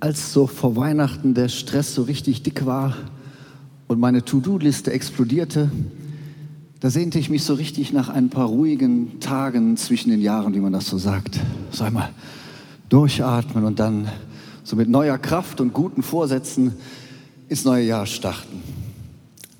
als 0.00 0.32
so 0.32 0.46
vor 0.46 0.76
Weihnachten 0.76 1.34
der 1.34 1.48
Stress 1.48 1.94
so 1.94 2.02
richtig 2.02 2.42
dick 2.42 2.66
war 2.66 2.96
und 3.88 3.98
meine 3.98 4.24
To-Do-Liste 4.24 4.92
explodierte, 4.92 5.70
da 6.80 6.90
sehnte 6.90 7.18
ich 7.18 7.30
mich 7.30 7.42
so 7.42 7.54
richtig 7.54 7.92
nach 7.92 8.08
ein 8.08 8.30
paar 8.30 8.46
ruhigen 8.46 9.18
Tagen 9.18 9.76
zwischen 9.76 10.10
den 10.10 10.20
Jahren, 10.20 10.54
wie 10.54 10.60
man 10.60 10.72
das 10.72 10.86
so 10.86 10.98
sagt. 10.98 11.40
So 11.72 11.82
einmal 11.82 12.10
durchatmen 12.88 13.64
und 13.64 13.80
dann 13.80 14.08
so 14.62 14.76
mit 14.76 14.88
neuer 14.88 15.18
Kraft 15.18 15.60
und 15.60 15.72
guten 15.72 16.02
Vorsätzen 16.02 16.74
ins 17.48 17.64
neue 17.64 17.84
Jahr 17.84 18.06
starten. 18.06 18.62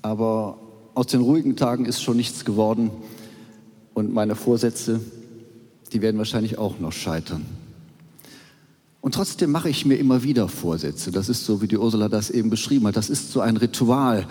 Aber 0.01 0.57
aus 0.93 1.07
den 1.07 1.19
ruhigen 1.19 1.57
Tagen 1.57 1.85
ist 1.85 2.01
schon 2.01 2.15
nichts 2.15 2.45
geworden 2.45 2.91
und 3.93 4.13
meine 4.13 4.35
Vorsätze, 4.35 5.01
die 5.91 6.01
werden 6.01 6.17
wahrscheinlich 6.17 6.57
auch 6.57 6.79
noch 6.79 6.93
scheitern. 6.93 7.45
Und 9.01 9.15
trotzdem 9.15 9.51
mache 9.51 9.69
ich 9.69 9.85
mir 9.85 9.95
immer 9.95 10.23
wieder 10.23 10.49
Vorsätze. 10.49 11.11
Das 11.11 11.29
ist 11.29 11.45
so, 11.45 11.61
wie 11.61 11.67
die 11.67 11.77
Ursula 11.77 12.09
das 12.09 12.29
eben 12.29 12.49
beschrieben 12.49 12.87
hat. 12.87 12.97
Das 12.97 13.09
ist 13.09 13.31
so 13.31 13.39
ein 13.39 13.57
Ritual, 13.57 14.27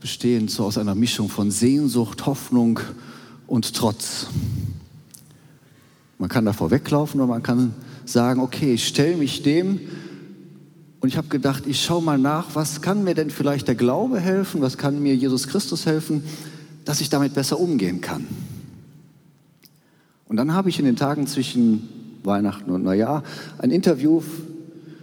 bestehend 0.00 0.50
so 0.50 0.64
aus 0.64 0.76
einer 0.76 0.94
Mischung 0.94 1.28
von 1.28 1.50
Sehnsucht, 1.50 2.26
Hoffnung 2.26 2.80
und 3.46 3.74
Trotz. 3.74 4.26
Man 6.18 6.28
kann 6.28 6.44
davor 6.44 6.70
weglaufen 6.70 7.20
oder 7.20 7.28
man 7.28 7.42
kann 7.42 7.74
sagen, 8.04 8.40
okay, 8.40 8.74
ich 8.74 8.86
stelle 8.86 9.16
mich 9.16 9.42
dem 9.42 9.80
und 11.00 11.08
ich 11.08 11.16
habe 11.16 11.28
gedacht, 11.28 11.64
ich 11.66 11.82
schaue 11.82 12.02
mal 12.02 12.18
nach, 12.18 12.54
was 12.54 12.82
kann 12.82 13.04
mir 13.04 13.14
denn 13.14 13.30
vielleicht 13.30 13.68
der 13.68 13.74
Glaube 13.74 14.20
helfen, 14.20 14.60
was 14.60 14.76
kann 14.76 15.02
mir 15.02 15.14
Jesus 15.14 15.46
Christus 15.46 15.86
helfen, 15.86 16.24
dass 16.84 17.00
ich 17.00 17.08
damit 17.08 17.34
besser 17.34 17.58
umgehen 17.58 18.00
kann. 18.00 18.26
Und 20.26 20.36
dann 20.36 20.52
habe 20.52 20.68
ich 20.68 20.78
in 20.78 20.84
den 20.84 20.96
Tagen 20.96 21.26
zwischen 21.26 21.88
Weihnachten 22.24 22.70
und 22.70 22.82
Neujahr 22.82 23.22
ein 23.58 23.70
Interview 23.70 24.22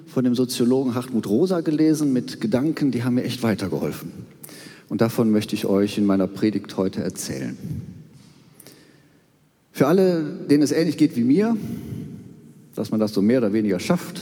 von 0.08 0.24
dem 0.24 0.36
Soziologen 0.36 0.96
Hartmut 0.96 1.28
Rosa 1.28 1.62
gelesen 1.62 2.14
mit 2.14 2.40
Gedanken, 2.40 2.92
die 2.92 3.04
haben 3.04 3.16
mir 3.16 3.24
echt 3.24 3.44
weitergeholfen. 3.44 4.12
Und 4.88 5.02
davon 5.02 5.32
möchte 5.32 5.56
ich 5.56 5.66
euch 5.66 5.98
in 5.98 6.06
meiner 6.06 6.28
Predigt 6.28 6.78
heute 6.78 7.02
erzählen. 7.04 7.58
Für 9.72 9.88
alle, 9.88 10.24
denen 10.50 10.64
es 10.64 10.72
ähnlich 10.72 10.98
geht 10.98 11.18
wie 11.18 11.24
mir, 11.24 11.58
dass 12.76 12.92
man 12.92 13.00
das 13.00 13.14
so 13.14 13.22
mehr 13.22 13.40
oder 13.40 13.52
weniger 13.52 13.80
schafft, 13.80 14.22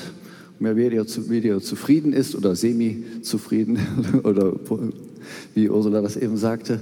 mehr 0.60 0.72
oder 0.72 0.82
weniger 0.82 1.62
zufrieden 1.62 2.14
ist 2.14 2.36
oder 2.36 2.56
semi-zufrieden 2.56 3.78
oder 4.24 4.54
wie 5.54 5.70
Ursula 5.70 6.02
das 6.02 6.18
eben 6.18 6.38
sagte, 6.38 6.82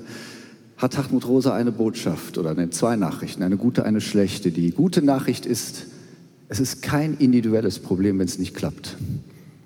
hat 0.77 0.97
Hartmut 0.97 1.27
Rosa 1.27 1.53
eine 1.53 1.71
Botschaft 1.71 2.37
oder 2.37 2.55
zwei 2.71 2.95
Nachrichten, 2.95 3.43
eine 3.43 3.57
gute, 3.57 3.83
eine 3.83 4.01
schlechte. 4.01 4.51
Die 4.51 4.71
gute 4.71 5.01
Nachricht 5.01 5.45
ist, 5.45 5.87
es 6.51 6.59
ist 6.59 6.81
kein 6.81 7.15
individuelles 7.17 7.79
Problem, 7.79 8.19
wenn 8.19 8.27
es 8.27 8.37
nicht 8.37 8.53
klappt. 8.53 8.97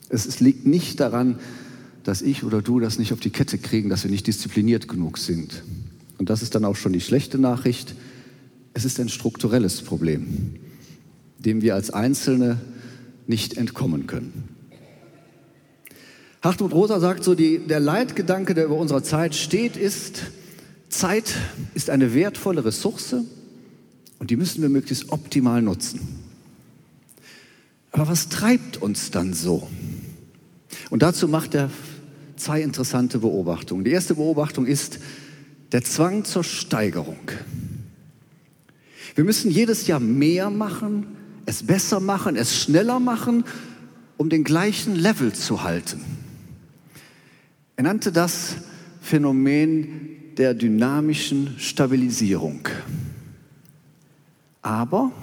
Es 0.09 0.39
liegt 0.39 0.67
nicht 0.67 1.00
daran, 1.00 1.39
dass 2.03 2.22
ich 2.22 2.44
oder 2.44 2.61
du 2.61 2.80
das 2.80 3.00
nicht 3.00 3.11
auf 3.11 3.19
die 3.19 3.31
Kette 3.31 3.58
kriegen, 3.58 3.89
dass 3.89 4.03
wir 4.03 4.11
nicht 4.11 4.28
diszipliniert 4.28 4.88
genug 4.88 5.17
sind. 5.17 5.63
Und 6.19 6.30
das 6.30 6.44
ist 6.44 6.53
dann 6.53 6.63
auch 6.63 6.75
schon 6.75 6.94
die 6.94 7.02
schlechte 7.02 7.39
Nachricht. 7.39 7.95
Es 8.75 8.86
ist 8.86 9.00
ein 9.00 9.09
strukturelles 9.09 9.81
Problem, 9.81 10.58
dem 11.39 11.63
wir 11.63 11.73
als 11.73 11.89
Einzelne 11.89 12.61
nicht 13.25 13.58
entkommen 13.58 14.06
können. 14.06 14.44
Hartmut 16.44 16.72
Rosa 16.72 17.00
sagt 17.00 17.23
so, 17.23 17.33
die, 17.33 17.58
der 17.58 17.80
Leitgedanke, 17.80 18.53
der 18.53 18.66
über 18.66 18.78
unserer 18.78 19.02
Zeit 19.02 19.33
steht, 19.33 19.75
ist, 19.75 20.22
Zeit 20.89 21.33
ist 21.73 21.89
eine 21.89 22.13
wertvolle 22.13 22.63
Ressource 22.63 23.16
und 24.19 24.30
die 24.30 24.36
müssen 24.36 24.61
wir 24.61 24.69
möglichst 24.69 25.11
optimal 25.11 25.63
nutzen. 25.63 26.24
Aber 27.95 28.09
was 28.09 28.27
treibt 28.27 28.75
uns 28.75 29.09
dann 29.09 29.33
so? 29.33 29.69
Und 30.89 31.01
dazu 31.01 31.29
macht 31.29 31.55
er 31.55 31.69
zwei 32.35 32.61
interessante 32.61 33.19
Beobachtungen. 33.19 33.85
Die 33.85 33.91
erste 33.91 34.15
Beobachtung 34.15 34.65
ist 34.65 34.99
der 35.71 35.81
Zwang 35.81 36.25
zur 36.25 36.43
Steigerung. 36.43 37.31
Wir 39.16 39.23
müssen 39.23 39.50
jedes 39.50 39.88
Jahr 39.88 40.01
mehr 40.01 40.50
machen, 40.50 41.07
es 41.45 41.63
besser 41.63 42.01
machen, 42.01 42.35
es 42.35 42.61
schneller 42.61 43.00
machen, 43.00 43.45
um 44.17 44.29
den 44.29 44.44
gleichen 44.44 44.94
Level 44.94 45.31
zu 45.31 45.63
halten. 45.63 46.01
Er 47.77 47.85
nannte 47.85 48.12
das 48.12 48.56
Phänomen 49.00 50.35
der 50.35 50.53
dynamischen 50.53 51.56
Stabilisierung. 51.59 52.67
Aber 54.62 55.13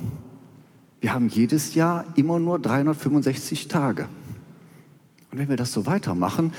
wir 1.02 1.12
haben 1.12 1.28
jedes 1.28 1.74
Jahr 1.74 2.06
immer 2.14 2.38
nur 2.38 2.60
365 2.60 3.66
Tage. 3.66 4.08
Und 5.32 5.38
wenn 5.38 5.48
wir 5.48 5.56
das 5.56 5.72
so 5.72 5.84
weitermachen, 5.84 6.52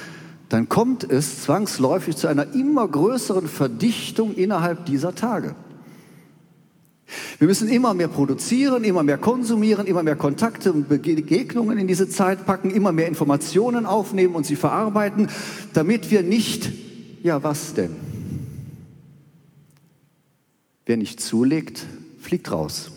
dann 0.50 0.68
kommt 0.68 1.06
es 1.06 1.44
zwangsläufig 1.44 2.18
zu 2.18 2.28
einer 2.28 2.54
immer 2.54 2.86
größeren 2.86 3.48
Verdichtung 3.48 4.36
innerhalb 4.36 4.86
dieser 4.86 5.16
Tage. 5.16 5.56
Wir 7.40 7.48
müssen 7.48 7.70
immer 7.70 7.94
mehr 7.94 8.10
produzieren, 8.10 8.84
immer 8.84 9.04
mehr 9.04 9.18
konsumieren, 9.18 9.88
immer 9.88 10.04
mehr 10.04 10.18
Kontakte 10.18 10.74
und 10.74 10.90
Begegnungen 10.90 11.78
in 11.78 11.88
diese 11.88 12.10
Zeit 12.10 12.46
packen, 12.46 12.70
immer 12.70 12.92
mehr 12.92 13.08
Informationen 13.08 13.86
aufnehmen 13.86 14.36
und 14.36 14.46
sie 14.46 14.58
verarbeiten, 14.58 15.30
damit 15.72 16.12
wir 16.12 16.22
nicht, 16.22 16.70
ja 17.24 17.44
was 17.44 17.76
denn? 17.76 17.96
Wer 20.86 20.98
nicht 20.98 21.22
zulegt, 21.22 21.86
fliegt 22.20 22.52
raus. 22.52 22.93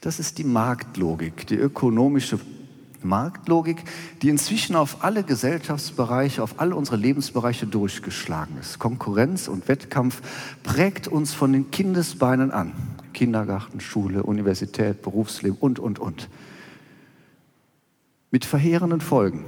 Das 0.00 0.18
ist 0.18 0.38
die 0.38 0.44
Marktlogik, 0.44 1.46
die 1.46 1.56
ökonomische 1.56 2.38
Marktlogik, 3.02 3.84
die 4.22 4.28
inzwischen 4.28 4.76
auf 4.76 5.04
alle 5.04 5.22
Gesellschaftsbereiche, 5.22 6.42
auf 6.42 6.60
alle 6.60 6.76
unsere 6.76 6.96
Lebensbereiche 6.96 7.66
durchgeschlagen 7.66 8.56
ist. 8.60 8.78
Konkurrenz 8.78 9.48
und 9.48 9.68
Wettkampf 9.68 10.20
prägt 10.62 11.08
uns 11.08 11.32
von 11.32 11.52
den 11.52 11.70
Kindesbeinen 11.70 12.50
an. 12.50 12.72
Kindergarten, 13.12 13.80
Schule, 13.80 14.22
Universität, 14.22 15.02
Berufsleben 15.02 15.56
und, 15.58 15.78
und, 15.78 15.98
und. 15.98 16.28
Mit 18.30 18.44
verheerenden 18.44 19.00
Folgen 19.00 19.44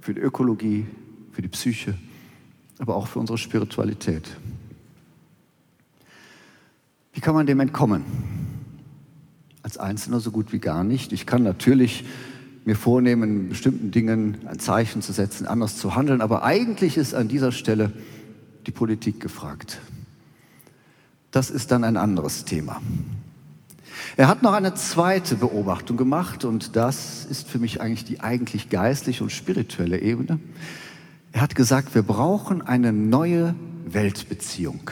für 0.00 0.14
die 0.14 0.20
Ökologie, 0.20 0.86
für 1.30 1.42
die 1.42 1.48
Psyche, 1.48 1.94
aber 2.78 2.96
auch 2.96 3.06
für 3.06 3.20
unsere 3.20 3.38
Spiritualität. 3.38 4.36
Wie 7.12 7.20
kann 7.20 7.34
man 7.34 7.46
dem 7.46 7.60
entkommen? 7.60 8.39
Als 9.70 9.78
Einzelner 9.78 10.18
so 10.18 10.32
gut 10.32 10.52
wie 10.52 10.58
gar 10.58 10.82
nicht. 10.82 11.12
Ich 11.12 11.26
kann 11.26 11.44
natürlich 11.44 12.04
mir 12.64 12.74
vornehmen, 12.74 13.48
bestimmten 13.48 13.92
Dingen 13.92 14.38
ein 14.46 14.58
Zeichen 14.58 15.00
zu 15.00 15.12
setzen, 15.12 15.46
anders 15.46 15.76
zu 15.76 15.94
handeln. 15.94 16.22
Aber 16.22 16.42
eigentlich 16.42 16.96
ist 16.96 17.14
an 17.14 17.28
dieser 17.28 17.52
Stelle 17.52 17.92
die 18.66 18.72
Politik 18.72 19.20
gefragt. 19.20 19.78
Das 21.30 21.50
ist 21.50 21.70
dann 21.70 21.84
ein 21.84 21.96
anderes 21.96 22.44
Thema. 22.44 22.82
Er 24.16 24.26
hat 24.26 24.42
noch 24.42 24.54
eine 24.54 24.74
zweite 24.74 25.36
Beobachtung 25.36 25.96
gemacht 25.96 26.44
und 26.44 26.74
das 26.74 27.24
ist 27.24 27.48
für 27.48 27.60
mich 27.60 27.80
eigentlich 27.80 28.04
die 28.04 28.18
eigentlich 28.18 28.70
geistliche 28.70 29.22
und 29.22 29.30
spirituelle 29.30 30.00
Ebene. 30.00 30.40
Er 31.30 31.42
hat 31.42 31.54
gesagt, 31.54 31.94
wir 31.94 32.02
brauchen 32.02 32.60
eine 32.60 32.92
neue 32.92 33.54
Weltbeziehung. 33.86 34.90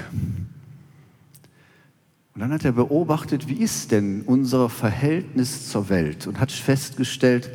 Und 2.38 2.43
dann 2.43 2.53
hat 2.53 2.65
er 2.65 2.71
beobachtet, 2.71 3.49
wie 3.49 3.54
ist 3.54 3.91
denn 3.91 4.22
unser 4.25 4.69
Verhältnis 4.69 5.71
zur 5.71 5.88
Welt 5.88 6.28
und 6.28 6.38
hat 6.38 6.53
festgestellt, 6.53 7.50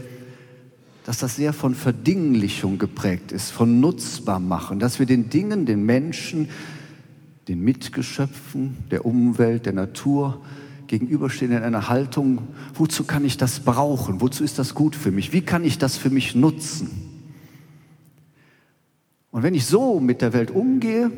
dass 1.06 1.20
das 1.20 1.38
sehr 1.38 1.54
von 1.54 1.74
Verdinglichung 1.74 2.80
geprägt 2.80 3.32
ist, 3.32 3.52
von 3.52 3.80
Nutzbarmachen, 3.80 4.80
dass 4.80 5.00
wir 5.00 5.06
den 5.06 5.30
Dingen, 5.30 5.66
den 5.66 5.86
Menschen, 5.86 6.50
den 7.48 7.62
Mitgeschöpfen, 7.62 8.76
der 8.92 9.06
Umwelt, 9.06 9.68
der 9.68 9.72
Natur 9.72 10.42
gegenüberstehen 10.88 11.54
in 11.54 11.64
einer 11.64 11.88
Haltung, 11.88 12.40
wozu 12.74 13.06
kann 13.06 13.24
ich 13.24 13.38
das 13.38 13.62
brauchen, 13.62 14.20
wozu 14.20 14.44
ist 14.44 14.60
das 14.60 14.76
gut 14.76 14.98
für 14.98 15.12
mich, 15.12 15.32
wie 15.32 15.44
kann 15.44 15.64
ich 15.64 15.78
das 15.78 15.96
für 15.96 16.10
mich 16.10 16.36
nutzen. 16.36 16.92
Und 19.32 19.44
wenn 19.44 19.56
ich 19.56 19.66
so 19.66 20.02
mit 20.02 20.22
der 20.22 20.34
Welt 20.34 20.52
umgehe, 20.52 21.10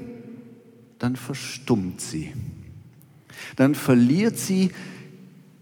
dann 0.99 1.15
verstummt 1.15 1.99
sie 1.99 2.31
dann 3.55 3.75
verliert 3.75 4.37
sie 4.37 4.71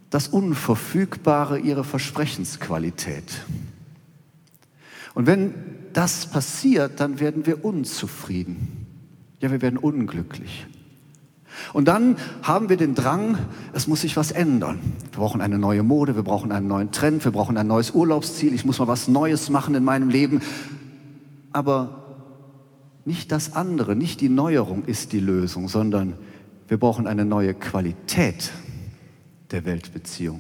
das 0.10 0.28
Unverfügbare 0.28 1.60
ihrer 1.60 1.84
Versprechensqualität. 1.84 3.42
Und 5.16 5.28
wenn 5.28 5.54
das 5.94 6.28
passiert, 6.28 7.00
dann 7.00 7.20
werden 7.20 7.46
wir 7.46 7.64
unzufrieden. 7.66 8.86
Ja, 9.40 9.52
wir 9.52 9.62
werden 9.62 9.78
unglücklich. 9.78 10.66
Und 11.72 11.88
dann 11.88 12.18
haben 12.42 12.70
wir 12.70 12.78
den 12.78 12.96
Drang, 12.96 13.38
es 13.74 13.88
muss 13.88 14.02
sich 14.02 14.18
was 14.18 14.32
ändern. 14.32 14.80
Wir 15.12 15.20
brauchen 15.20 15.42
eine 15.42 15.60
neue 15.60 15.84
Mode, 15.84 16.16
wir 16.16 16.24
brauchen 16.24 16.52
einen 16.52 16.68
neuen 16.68 16.92
Trend, 16.92 17.24
wir 17.26 17.32
brauchen 17.32 17.58
ein 17.58 17.68
neues 17.68 17.92
Urlaubsziel, 17.92 18.54
ich 18.54 18.66
muss 18.66 18.80
mal 18.80 18.88
was 18.88 19.08
Neues 19.08 19.50
machen 19.50 19.76
in 19.76 19.84
meinem 19.84 20.10
Leben. 20.10 20.42
Aber 21.52 22.04
nicht 23.06 23.32
das 23.32 23.54
andere, 23.54 23.96
nicht 23.96 24.22
die 24.22 24.30
Neuerung 24.30 24.86
ist 24.86 25.12
die 25.12 25.20
Lösung, 25.20 25.68
sondern 25.68 26.14
wir 26.68 26.78
brauchen 26.78 27.08
eine 27.08 27.26
neue 27.26 27.54
Qualität 27.54 28.52
der 29.52 29.66
Weltbeziehung. 29.66 30.40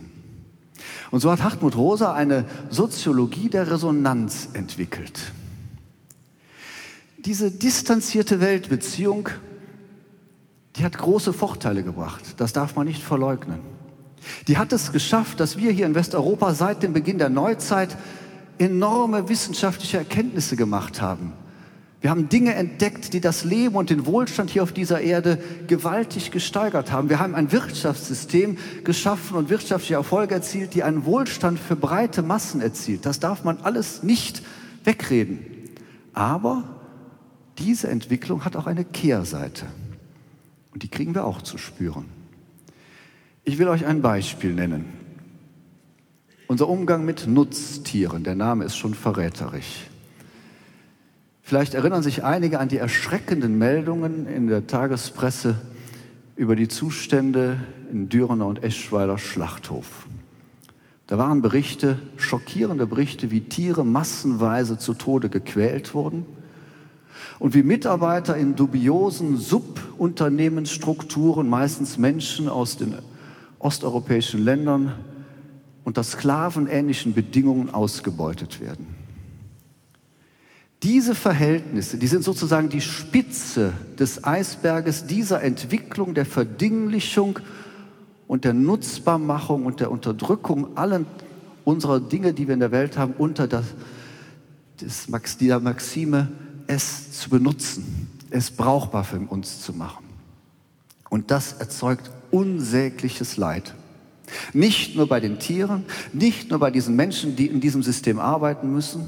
Und 1.11 1.19
so 1.19 1.31
hat 1.31 1.43
Hartmut 1.43 1.75
Rosa 1.75 2.13
eine 2.13 2.45
Soziologie 2.69 3.49
der 3.49 3.69
Resonanz 3.69 4.49
entwickelt. 4.53 5.31
Diese 7.19 7.51
distanzierte 7.51 8.41
Weltbeziehung, 8.41 9.29
die 10.75 10.83
hat 10.83 10.97
große 10.97 11.31
Vorteile 11.31 11.83
gebracht. 11.83 12.35
Das 12.37 12.51
darf 12.51 12.75
man 12.75 12.87
nicht 12.87 13.03
verleugnen. 13.03 13.59
Die 14.47 14.57
hat 14.57 14.73
es 14.73 14.91
geschafft, 14.91 15.39
dass 15.39 15.57
wir 15.57 15.71
hier 15.71 15.85
in 15.85 15.95
Westeuropa 15.95 16.53
seit 16.53 16.83
dem 16.83 16.93
Beginn 16.93 17.17
der 17.17 17.29
Neuzeit 17.29 17.95
enorme 18.57 19.29
wissenschaftliche 19.29 19.97
Erkenntnisse 19.97 20.55
gemacht 20.55 21.01
haben. 21.01 21.33
Wir 22.03 22.09
haben 22.09 22.27
Dinge 22.27 22.53
entdeckt, 22.53 23.13
die 23.13 23.21
das 23.21 23.45
Leben 23.45 23.77
und 23.77 23.89
den 23.89 24.05
Wohlstand 24.05 24.50
hier 24.50 24.63
auf 24.63 24.73
dieser 24.73 25.00
Erde 25.00 25.41
gewaltig 25.67 26.31
gesteigert 26.31 26.91
haben. 26.91 27.07
Wir 27.07 27.19
haben 27.19 27.33
ein 27.33 27.53
Wirtschaftssystem 27.53 28.57
geschaffen 28.83 29.38
und 29.38 29.50
wirtschaftliche 29.50 29.94
Erfolge 29.94 30.35
erzielt, 30.35 30.73
die 30.73 30.83
einen 30.83 31.05
Wohlstand 31.05 31.59
für 31.59 31.77
breite 31.77 32.21
Massen 32.21 32.59
erzielt. 32.59 33.05
Das 33.05 33.21
darf 33.21 33.45
man 33.45 33.59
alles 33.59 34.03
nicht 34.03 34.44
wegreden. 34.83 35.45
Aber 36.11 36.65
diese 37.57 37.88
Entwicklung 37.88 38.44
hat 38.44 38.57
auch 38.57 38.67
eine 38.67 38.83
Kehrseite. 38.83 39.65
Und 40.73 40.83
die 40.83 40.89
kriegen 40.89 41.15
wir 41.15 41.23
auch 41.23 41.41
zu 41.41 41.57
spüren. 41.57 42.07
Ich 43.45 43.59
will 43.59 43.69
euch 43.69 43.85
ein 43.85 44.01
Beispiel 44.01 44.53
nennen. 44.53 44.88
Unser 46.47 46.67
Umgang 46.67 47.06
mit 47.06 47.27
Nutztieren, 47.27 48.25
der 48.25 48.35
Name 48.35 48.65
ist 48.65 48.75
schon 48.75 48.94
verräterisch. 48.94 49.88
Vielleicht 51.45 51.74
erinnern 51.74 52.01
sich 52.01 52.24
einige 52.24 52.62
an 52.62 52.69
die 52.69 52.78
erschreckenden 52.78 53.57
Meldungen 53.57 54.28
in 54.28 54.48
der 54.48 54.66
Tagespresse 54.66 55.56
über 56.38 56.56
die 56.56 56.69
Zustände 56.69 57.57
in 57.92 58.07
Dürener 58.07 58.48
und 58.48 58.63
Eschweiler 58.63 59.18
Schlachthof. 59.18 60.07
Da 61.06 61.18
waren 61.18 61.42
Berichte, 61.42 62.00
schockierende 62.16 62.88
Berichte, 62.88 63.30
wie 63.30 63.42
Tiere 63.42 63.86
massenweise 63.86 64.78
zu 64.78 64.94
Tode 64.94 65.28
gequält 65.28 65.94
wurden 65.94 66.25
und 67.40 67.54
wie 67.54 67.63
Mitarbeiter 67.63 68.38
in 68.38 68.56
dubiosen 68.56 69.36
Subunternehmensstrukturen, 69.36 71.50
meistens 71.50 71.98
Menschen 71.98 72.48
aus 72.48 72.78
den 72.78 72.95
osteuropäischen 73.60 74.45
Ländern, 74.45 74.94
unter 75.84 76.04
sklavenähnlichen 76.04 77.13
Bedingungen 77.13 77.74
ausgebeutet 77.74 78.62
werden. 78.62 79.02
Diese 80.83 81.15
Verhältnisse, 81.15 81.97
die 81.97 82.07
sind 82.07 82.25
sozusagen 82.25 82.68
die 82.68 82.81
Spitze 82.81 83.71
des 83.97 84.25
Eisberges 84.25 85.06
dieser 85.06 85.41
Entwicklung 85.41 86.13
der 86.13 86.25
Verdinglichung 86.25 87.39
und 88.27 88.44
der 88.44 88.53
Nutzbarmachung 88.53 89.65
und 89.65 89.80
der 89.80 89.91
Unterdrückung 89.91 90.75
allen 90.75 91.06
unserer 91.63 92.01
Dinge, 92.01 92.33
die 92.33 92.47
wir 92.47 92.53
in 92.53 92.59
der 92.59 92.71
Welt 92.71 92.97
haben, 92.97 93.13
unter 93.18 93.47
das, 93.47 93.63
das, 94.77 95.38
dieser 95.38 95.62
Maxime, 95.62 96.27
es 96.68 97.18
zu 97.18 97.30
benutzen, 97.30 98.09
es 98.30 98.51
brauchbar 98.51 99.06
für 99.06 99.19
uns 99.19 99.62
zu 99.62 99.71
machen. 99.71 100.03
Und 101.09 101.31
das 101.31 101.53
erzeugt 101.53 102.12
unsägliches 102.30 103.38
Leid. 103.38 103.74
Nicht 104.51 104.97
nur 104.97 105.07
bei 105.07 105.21
den 105.21 105.39
Tieren, 105.39 105.85
nicht 106.12 106.50
nur 106.50 106.59
bei 106.59 106.71
diesen 106.71 106.97
Menschen, 106.97 107.38
die 107.38 107.47
in 107.47 107.62
diesem 107.62 107.83
System 107.83 108.19
arbeiten 108.19 108.74
müssen, 108.74 109.07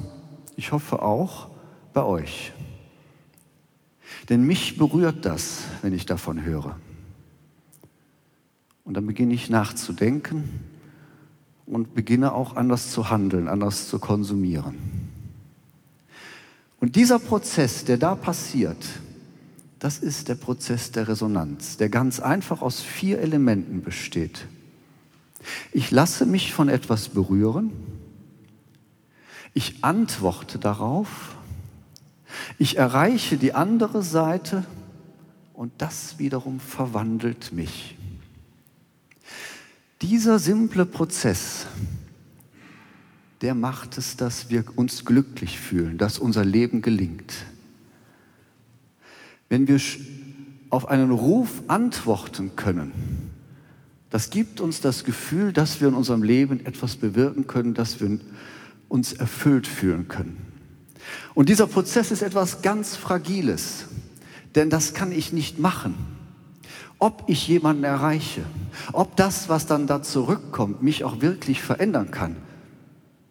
ich 0.55 0.71
hoffe 0.71 1.01
auch 1.01 1.49
bei 1.95 2.03
euch. 2.03 2.51
Denn 4.29 4.43
mich 4.43 4.77
berührt 4.77 5.25
das, 5.25 5.63
wenn 5.81 5.93
ich 5.93 6.05
davon 6.05 6.43
höre. 6.43 6.77
Und 8.83 8.95
dann 8.95 9.07
beginne 9.07 9.33
ich 9.33 9.49
nachzudenken 9.49 10.43
und 11.65 11.95
beginne 11.95 12.33
auch 12.33 12.55
anders 12.55 12.91
zu 12.91 13.09
handeln, 13.09 13.47
anders 13.47 13.87
zu 13.87 13.97
konsumieren. 13.97 14.75
Und 16.79 16.97
dieser 16.97 17.17
Prozess, 17.17 17.85
der 17.85 17.97
da 17.97 18.13
passiert, 18.13 18.77
das 19.79 19.97
ist 19.97 20.27
der 20.27 20.35
Prozess 20.35 20.91
der 20.91 21.07
Resonanz, 21.07 21.77
der 21.77 21.89
ganz 21.89 22.19
einfach 22.19 22.61
aus 22.61 22.81
vier 22.81 23.19
Elementen 23.19 23.81
besteht. 23.81 24.45
Ich 25.71 25.91
lasse 25.91 26.25
mich 26.25 26.53
von 26.53 26.69
etwas 26.69 27.09
berühren, 27.09 27.71
ich 29.53 29.83
antworte 29.83 30.59
darauf, 30.59 31.37
ich 32.57 32.77
erreiche 32.77 33.37
die 33.37 33.53
andere 33.53 34.03
Seite 34.03 34.65
und 35.53 35.71
das 35.77 36.19
wiederum 36.19 36.59
verwandelt 36.59 37.51
mich. 37.51 37.97
Dieser 40.01 40.39
simple 40.39 40.85
Prozess, 40.85 41.67
der 43.41 43.55
macht 43.55 43.97
es, 43.97 44.17
dass 44.17 44.49
wir 44.49 44.65
uns 44.75 45.05
glücklich 45.05 45.59
fühlen, 45.59 45.97
dass 45.97 46.19
unser 46.19 46.43
Leben 46.43 46.81
gelingt. 46.81 47.33
Wenn 49.49 49.67
wir 49.67 49.79
auf 50.69 50.87
einen 50.87 51.11
Ruf 51.11 51.63
antworten 51.67 52.55
können, 52.55 52.91
das 54.09 54.29
gibt 54.29 54.61
uns 54.61 54.81
das 54.81 55.03
Gefühl, 55.03 55.51
dass 55.51 55.81
wir 55.81 55.87
in 55.87 55.93
unserem 55.93 56.23
Leben 56.23 56.65
etwas 56.65 56.95
bewirken 56.95 57.47
können, 57.47 57.73
dass 57.73 57.99
wir 57.99 58.19
uns 58.87 59.13
erfüllt 59.13 59.67
fühlen 59.67 60.07
können. 60.07 60.54
Und 61.33 61.49
dieser 61.49 61.67
Prozess 61.67 62.11
ist 62.11 62.21
etwas 62.21 62.61
ganz 62.61 62.95
Fragiles, 62.95 63.85
denn 64.55 64.69
das 64.69 64.93
kann 64.93 65.11
ich 65.11 65.33
nicht 65.33 65.59
machen. 65.59 65.95
Ob 66.97 67.23
ich 67.27 67.47
jemanden 67.47 67.83
erreiche, 67.83 68.43
ob 68.93 69.15
das, 69.15 69.49
was 69.49 69.65
dann 69.65 69.85
da 69.87 70.01
zurückkommt, 70.01 70.81
mich 70.81 71.03
auch 71.03 71.21
wirklich 71.21 71.61
verändern 71.61 72.11
kann, 72.11 72.37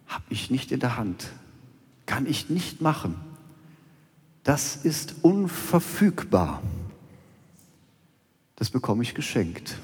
habe 0.07 0.25
ich 0.29 0.51
nicht 0.51 0.71
in 0.71 0.81
der 0.81 0.97
Hand, 0.97 1.31
kann 2.07 2.27
ich 2.27 2.51
nicht 2.51 2.81
machen. 2.83 3.17
Das 4.43 4.77
ist 4.77 5.15
unverfügbar. 5.23 6.63
Das 8.57 8.71
bekomme 8.71 9.03
ich 9.03 9.15
geschenkt. 9.15 9.79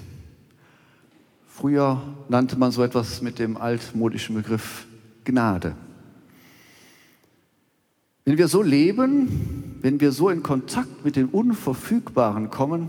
Früher 1.49 2.01
nannte 2.29 2.57
man 2.57 2.71
so 2.71 2.83
etwas 2.83 3.23
mit 3.23 3.39
dem 3.39 3.57
altmodischen 3.57 4.37
Begriff 4.37 4.87
Gnade. 5.25 5.75
Wenn 8.31 8.38
wir 8.38 8.47
so 8.47 8.62
leben, 8.62 9.75
wenn 9.82 9.99
wir 9.99 10.12
so 10.12 10.29
in 10.29 10.44
Kontakt 10.44 11.05
mit 11.05 11.17
dem 11.17 11.31
Unverfügbaren 11.31 12.49
kommen, 12.49 12.88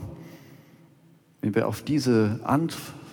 wenn 1.41 1.55
wir 1.55 1.67
auf 1.67 1.81
diese 1.81 2.39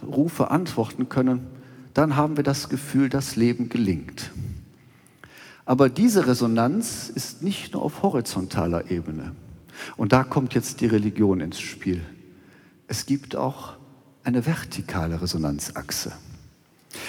Rufe 0.07 0.51
antworten 0.51 1.09
können, 1.09 1.47
dann 1.95 2.17
haben 2.17 2.37
wir 2.37 2.45
das 2.45 2.69
Gefühl, 2.69 3.09
das 3.09 3.37
Leben 3.37 3.71
gelingt. 3.71 4.31
Aber 5.65 5.89
diese 5.89 6.27
Resonanz 6.27 7.09
ist 7.09 7.43
nicht 7.43 7.73
nur 7.73 7.83
auf 7.83 8.03
horizontaler 8.03 8.91
Ebene. 8.91 9.33
Und 9.97 10.13
da 10.13 10.23
kommt 10.23 10.53
jetzt 10.53 10.83
die 10.83 10.87
Religion 10.87 11.41
ins 11.41 11.59
Spiel. 11.59 12.03
Es 12.89 13.07
gibt 13.07 13.37
auch 13.37 13.73
eine 14.23 14.45
vertikale 14.45 15.23
Resonanzachse. 15.23 16.13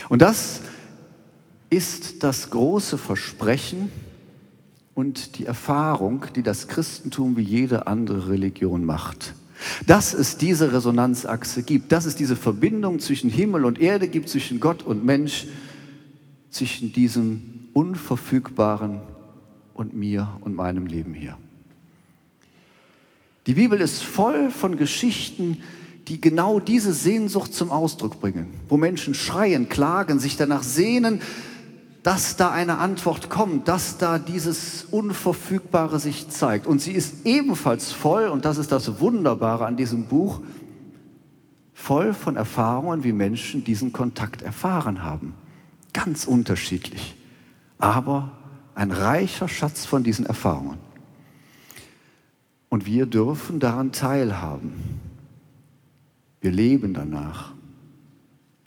Und 0.08 0.22
das 0.22 0.62
ist 1.70 2.24
das 2.24 2.52
große 2.52 2.98
Versprechen 2.98 3.92
und 5.00 5.38
die 5.38 5.46
Erfahrung, 5.46 6.26
die 6.36 6.44
das 6.44 6.68
Christentum 6.68 7.38
wie 7.38 7.42
jede 7.42 7.88
andere 7.88 8.28
Religion 8.28 8.84
macht. 8.84 9.34
Dass 9.88 10.14
es 10.14 10.38
diese 10.38 10.74
Resonanzachse 10.74 11.64
gibt, 11.64 11.94
dass 11.94 12.04
es 12.04 12.18
diese 12.18 12.36
Verbindung 12.36 13.00
zwischen 13.00 13.30
Himmel 13.30 13.64
und 13.64 13.80
Erde 13.80 14.10
gibt, 14.10 14.28
zwischen 14.28 14.60
Gott 14.60 14.84
und 14.84 15.06
Mensch, 15.06 15.48
zwischen 16.50 16.92
diesem 16.92 17.70
Unverfügbaren 17.72 19.00
und 19.74 19.94
mir 19.94 20.38
und 20.42 20.56
meinem 20.56 20.86
Leben 20.86 21.14
hier. 21.14 21.38
Die 23.48 23.54
Bibel 23.54 23.80
ist 23.80 24.04
voll 24.04 24.52
von 24.52 24.76
Geschichten, 24.76 25.60
die 26.10 26.20
genau 26.20 26.60
diese 26.60 26.92
Sehnsucht 26.92 27.54
zum 27.54 27.72
Ausdruck 27.72 28.20
bringen, 28.20 28.48
wo 28.68 28.76
Menschen 28.76 29.14
schreien, 29.14 29.70
klagen, 29.70 30.20
sich 30.20 30.36
danach 30.36 30.64
sehnen, 30.64 31.22
dass 32.10 32.36
da 32.36 32.50
eine 32.50 32.80
Antwort 32.80 33.30
kommt, 33.30 33.68
dass 33.68 34.00
da 34.00 34.18
dieses 34.18 34.84
Unverfügbare 34.86 36.00
sich 36.00 36.28
zeigt. 36.28 36.66
Und 36.66 36.82
sie 36.82 36.94
ist 36.94 37.28
ebenfalls 37.28 37.92
voll, 37.92 38.30
und 38.30 38.46
das 38.46 38.58
ist 38.58 38.72
das 38.72 39.00
Wunderbare 39.00 39.68
an 39.68 39.78
diesem 39.78 40.06
Buch, 40.06 40.42
voll 41.72 42.16
von 42.16 42.36
Erfahrungen, 42.36 43.04
wie 43.04 43.12
Menschen 43.12 43.64
diesen 43.64 43.94
Kontakt 43.94 44.42
erfahren 44.42 45.04
haben. 45.04 45.36
Ganz 45.94 46.26
unterschiedlich, 46.26 47.16
aber 47.78 48.32
ein 48.74 48.92
reicher 48.92 49.48
Schatz 49.48 49.86
von 49.86 50.04
diesen 50.04 50.26
Erfahrungen. 50.26 50.80
Und 52.70 52.88
wir 52.88 53.06
dürfen 53.06 53.60
daran 53.60 53.92
teilhaben. 53.92 55.00
Wir 56.42 56.50
leben 56.50 56.96
danach. 56.96 57.54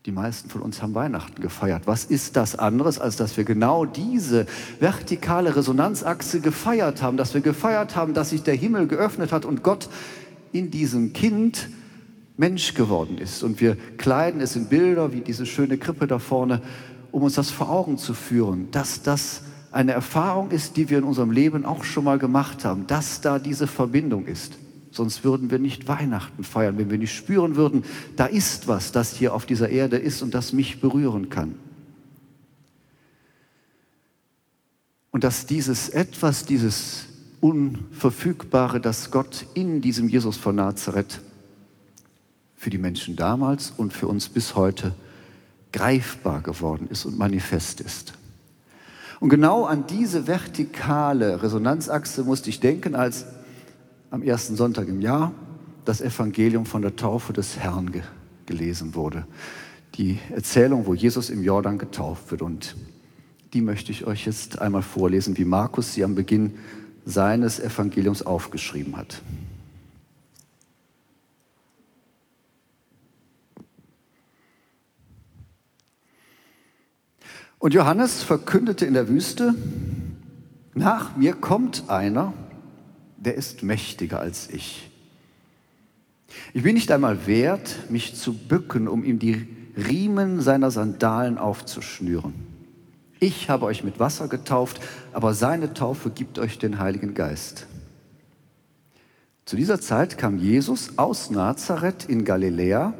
Die 0.05 0.11
meisten 0.11 0.51
von 0.51 0.63
uns 0.63 0.83
haben 0.83 0.97
Weihnachten 0.97 1.41
gefeiert. 1.41 1.83
Was 1.87 2.05
ist 2.05 2.35
das 2.37 2.57
anderes, 2.57 2.99
als 2.99 3.15
dass 3.15 3.37
wir 3.37 3.45
genau 3.45 3.85
diese 3.85 4.47
vertikale 4.81 5.55
Resonanzachse 5.55 6.41
gefeiert 6.41 7.03
haben, 7.03 7.17
dass 7.17 7.35
wir 7.35 7.41
gefeiert 7.41 7.95
haben, 7.95 8.13
dass 8.13 8.31
sich 8.31 8.43
der 8.43 8.55
Himmel 8.55 8.89
geöffnet 8.89 9.31
hat 9.31 9.45
und 9.45 9.63
Gott 9.63 9.89
in 10.51 10.73
diesem 10.73 11.13
Kind 11.13 11.69
Mensch 12.37 12.75
geworden 12.75 13.19
ist. 13.19 13.45
Und 13.45 13.61
wir 13.61 13.77
kleiden 13.97 14.41
es 14.41 14.57
in 14.57 14.67
Bilder 14.67 15.13
wie 15.13 15.21
diese 15.21 15.47
schöne 15.47 15.79
Krippe 15.79 16.09
da 16.09 16.19
vorne, 16.19 16.63
um 17.13 17.23
uns 17.23 17.35
das 17.35 17.51
vor 17.53 17.71
Augen 17.71 17.97
zu 17.97 18.13
führen, 18.13 18.73
dass 18.73 19.03
das 19.03 19.43
eine 19.71 19.93
Erfahrung 19.93 20.51
ist, 20.51 20.77
die 20.77 20.91
wir 20.91 20.99
in 20.99 21.05
unserem 21.05 21.31
Leben 21.31 21.65
auch 21.65 21.85
schon 21.85 22.03
mal 22.03 22.19
gemacht 22.19 22.65
haben, 22.65 22.89
dass 22.89 23.21
da 23.21 23.39
diese 23.39 23.69
Verbindung 23.69 24.27
ist. 24.27 24.55
Sonst 24.93 25.25
würden 25.25 25.51
wir 25.51 25.59
nicht 25.59 25.89
Weihnachten 25.89 26.45
feiern, 26.45 26.77
wenn 26.77 26.91
wir 26.91 26.99
nicht 26.99 27.15
spüren 27.15 27.57
würden, 27.57 27.83
da 28.17 28.27
ist 28.27 28.69
was, 28.69 28.93
das 28.93 29.17
hier 29.17 29.35
auf 29.35 29.47
dieser 29.47 29.71
Erde 29.71 29.97
ist 29.97 30.21
und 30.21 30.35
das 30.35 30.53
mich 30.53 30.81
berühren 30.81 31.31
kann. 31.31 31.55
Und 35.11 35.25
dass 35.25 35.47
dieses 35.47 35.89
etwas, 35.89 36.45
dieses 36.45 37.07
Unverfügbare, 37.41 38.81
das 38.81 39.11
Gott 39.11 39.47
in 39.55 39.81
diesem 39.81 40.09
Jesus 40.09 40.37
von 40.37 40.57
Nazareth 40.57 41.21
für 42.55 42.71
die 42.71 42.79
Menschen 42.79 43.17
damals 43.17 43.73
und 43.77 43.95
für 43.95 44.09
uns 44.09 44.29
bis 44.29 44.55
heute 44.57 44.95
greifbar 45.73 46.43
geworden 46.43 46.87
ist 46.91 47.07
und 47.07 47.19
manifest 47.19 47.81
ist. 47.81 48.13
Und 49.21 49.31
genau 49.31 49.65
an 49.65 49.87
diese 49.87 50.27
vertikale 50.27 51.43
Resonanzachse 51.43 52.25
musste 52.25 52.51
ich 52.51 52.61
denken, 52.61 52.95
als 52.95 53.25
am 54.13 54.23
ersten 54.23 54.57
Sonntag 54.57 54.89
im 54.89 55.01
Jahr 55.01 55.33
das 55.87 56.03
Evangelium 56.03 56.67
von 56.67 56.83
der 56.83 56.97
Taufe 56.97 57.33
des 57.33 57.59
Herrn 57.59 57.91
ge 57.91 58.03
gelesen 58.45 58.95
wurde. 58.95 59.27
Die 59.95 60.19
Erzählung, 60.35 60.85
wo 60.87 60.95
Jesus 60.95 61.31
im 61.31 61.43
Jordan 61.43 61.79
getauft 61.79 62.31
wird. 62.31 62.43
Und 62.43 62.77
die 63.55 63.63
möchte 63.63 63.91
ich 63.91 64.05
euch 64.05 64.27
jetzt 64.27 64.61
einmal 64.61 64.83
vorlesen, 64.83 65.39
wie 65.39 65.47
Markus 65.47 65.95
sie 65.95 66.05
am 66.05 66.15
Beginn 66.15 66.59
seines 67.07 67.59
Evangeliums 67.59 68.21
aufgeschrieben 68.21 68.97
hat. 68.97 69.23
Und 77.59 77.73
Johannes 77.73 78.23
verkündete 78.23 78.85
in 78.85 78.93
der 78.93 79.09
Wüste, 79.09 79.55
nach 80.75 81.17
mir 81.17 81.33
kommt 81.33 81.85
einer, 81.89 82.35
der 83.23 83.37
ist 83.37 83.63
mächtiger 83.63 84.19
als 84.21 84.51
ich. 84.51 84.91
Ich 86.55 86.63
bin 86.63 86.75
nicht 86.75 86.91
einmal 86.91 87.27
wert, 87.27 87.91
mich 87.91 88.17
zu 88.17 88.35
bücken, 88.35 88.89
um 88.89 89.05
ihm 89.05 89.19
die 89.19 89.47
Riemen 89.77 90.41
seiner 90.41 90.71
Sandalen 90.71 91.39
aufzuschnüren. 91.39 92.35
Ich 93.21 93.49
habe 93.49 93.67
euch 93.67 93.85
mit 93.85 94.01
Wasser 94.01 94.27
getauft, 94.27 94.81
aber 95.13 95.35
seine 95.35 95.73
Taufe 95.73 96.11
gibt 96.11 96.39
euch 96.41 96.59
den 96.59 96.81
Heiligen 96.81 97.15
Geist. 97.15 97.67
Zu 99.45 99.57
dieser 99.57 99.81
Zeit 99.81 100.19
kam 100.19 100.39
Jesus 100.39 100.99
aus 100.99 101.31
Nazareth 101.31 102.07
in 102.07 102.25
Galiläa 102.25 102.95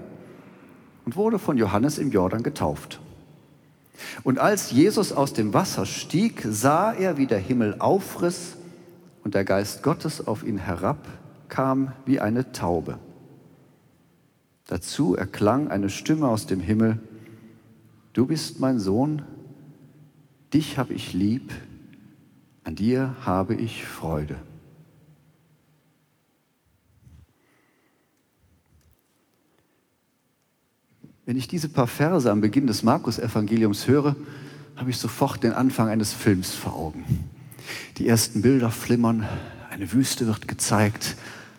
und 1.05 1.17
wurde 1.17 1.41
von 1.41 1.59
Johannes 1.59 1.99
im 1.99 2.13
Jordan 2.13 2.45
getauft. 2.45 3.01
Und 4.23 4.39
als 4.39 4.71
Jesus 4.71 5.13
aus 5.13 5.33
dem 5.33 5.53
Wasser 5.53 5.87
stieg, 5.87 6.47
sah 6.49 6.93
er, 6.93 7.17
wie 7.17 7.27
der 7.27 7.39
Himmel 7.39 7.77
aufriss 7.81 8.57
und 9.25 9.35
der 9.35 9.45
Geist 9.45 9.83
Gottes 9.83 10.27
auf 10.27 10.45
ihn 10.45 10.59
herabkam 10.59 11.93
wie 12.07 12.21
eine 12.21 12.53
Taube. 12.53 12.99
Dazu 14.67 15.15
erklang 15.15 15.69
eine 15.69 15.91
Stimme 15.91 16.29
aus 16.29 16.47
dem 16.47 16.61
Himmel, 16.61 17.01
Du 18.13 18.27
bist 18.27 18.61
mein 18.61 18.79
Sohn, 18.79 19.23
dich 20.53 20.77
habe 20.77 20.93
ich 20.93 21.15
lieb, 21.15 21.51
an 22.63 22.75
dir 22.77 23.17
habe 23.25 23.55
ich 23.55 23.87
Freude. 23.87 24.37
Wenn 31.25 31.39
ich 31.39 31.49
diese 31.49 31.71
paar 31.71 31.87
Verse 31.87 32.31
am 32.31 32.43
Beginn 32.43 32.67
des 32.67 32.83
Markus-Evangeliums 32.83 33.89
höre, 33.89 34.15
habe 34.77 34.91
ich 34.91 34.99
sofort 34.99 35.43
den 35.43 35.53
Anfang 35.53 35.89
eines 35.89 36.13
Films 36.13 36.55
vor 36.55 36.75
Augen. 36.75 37.05
Die 37.99 38.09
ersten 38.09 38.43
Bilder 38.43 38.71
flimmern, 38.71 39.29
eine 39.71 39.93
Wüste 39.93 40.27
wird 40.27 40.49
gezeigt, 40.49 41.17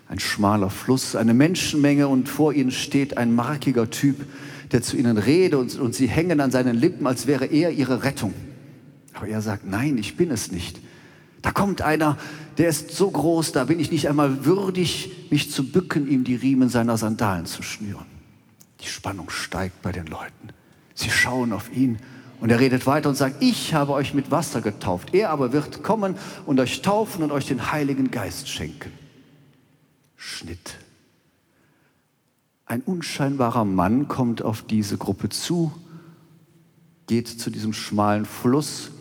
ein 0.07 0.19
schmaler 0.19 0.69
Fluss, 0.69 1.15
eine 1.15 1.33
Menschenmenge 1.33 2.07
und 2.07 2.29
vor 2.29 2.53
ihnen 2.53 2.71
steht 2.71 3.17
ein 3.17 3.33
markiger 3.33 3.89
Typ, 3.89 4.25
der 4.71 4.81
zu 4.81 4.97
ihnen 4.97 5.17
redet 5.17 5.59
und, 5.59 5.79
und 5.79 5.95
sie 5.95 6.07
hängen 6.07 6.39
an 6.39 6.51
seinen 6.51 6.75
Lippen, 6.75 7.07
als 7.07 7.27
wäre 7.27 7.45
er 7.45 7.71
ihre 7.71 8.03
Rettung. 8.03 8.33
Aber 9.13 9.27
er 9.27 9.41
sagt, 9.41 9.65
nein, 9.65 9.97
ich 9.97 10.17
bin 10.17 10.31
es 10.31 10.51
nicht. 10.51 10.79
Da 11.41 11.51
kommt 11.51 11.81
einer, 11.81 12.17
der 12.57 12.69
ist 12.69 12.91
so 12.91 13.11
groß, 13.11 13.51
da 13.51 13.65
bin 13.65 13.79
ich 13.79 13.91
nicht 13.91 14.07
einmal 14.07 14.45
würdig, 14.45 15.27
mich 15.29 15.51
zu 15.51 15.71
bücken, 15.71 16.07
ihm 16.07 16.23
die 16.23 16.35
Riemen 16.35 16.69
seiner 16.69 16.97
Sandalen 16.97 17.45
zu 17.45 17.63
schnüren. 17.63 18.05
Die 18.81 18.87
Spannung 18.87 19.29
steigt 19.29 19.81
bei 19.81 19.91
den 19.91 20.07
Leuten. 20.07 20.49
Sie 20.95 21.09
schauen 21.09 21.53
auf 21.53 21.71
ihn 21.75 21.97
und 22.43 22.49
er 22.49 22.59
redet 22.59 22.85
weiter 22.85 23.07
und 23.07 23.15
sagt, 23.15 23.41
ich 23.41 23.73
habe 23.73 23.93
euch 23.93 24.13
mit 24.13 24.29
Wasser 24.29 24.59
getauft. 24.59 25.13
Er 25.13 25.29
aber 25.29 25.53
wird 25.53 25.81
kommen 25.81 26.17
und 26.45 26.59
euch 26.59 26.81
taufen 26.81 27.23
und 27.23 27.31
euch 27.31 27.47
den 27.47 27.71
Heiligen 27.71 28.11
Geist 28.11 28.49
schenken. 28.49 28.91
Schnitt. 30.17 30.75
Ein 32.65 32.81
unscheinbarer 32.81 33.63
Mann 33.63 34.09
kommt 34.09 34.41
auf 34.41 34.61
diese 34.61 34.97
Gruppe 34.97 35.29
zu, 35.29 35.71
geht 37.07 37.29
zu 37.29 37.49
diesem 37.49 37.71
schmalen 37.71 38.25
Fluss 38.25 38.91